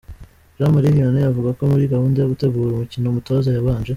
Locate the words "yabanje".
3.51-3.89